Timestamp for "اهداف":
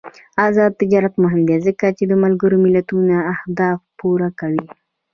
3.33-3.79